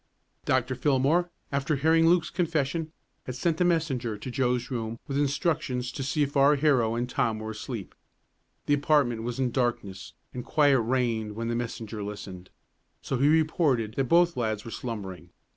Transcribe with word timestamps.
Dr. 0.45 0.73
Fillmore, 0.73 1.29
after 1.51 1.75
hearing 1.75 2.07
Luke's 2.07 2.31
confession, 2.31 2.91
had 3.27 3.35
sent 3.35 3.61
a 3.61 3.63
messenger 3.63 4.17
to 4.17 4.31
Joe's 4.31 4.71
room 4.71 4.97
with 5.07 5.15
instructions 5.15 5.91
to 5.91 6.01
see 6.01 6.23
if 6.23 6.35
our 6.35 6.55
hero 6.55 6.95
and 6.95 7.07
Tom 7.07 7.37
were 7.37 7.51
asleep. 7.51 7.93
The 8.65 8.73
apartment 8.73 9.21
was 9.21 9.37
in 9.39 9.51
darkness 9.51 10.13
and 10.33 10.43
quiet 10.43 10.81
reigned 10.81 11.35
when 11.35 11.49
the 11.49 11.55
messenger 11.55 12.01
listened, 12.01 12.49
so 13.03 13.19
he 13.19 13.27
reported 13.27 13.93
that 13.93 14.05
both 14.05 14.35
lads 14.35 14.65
were 14.65 14.71
slumbering. 14.71 15.29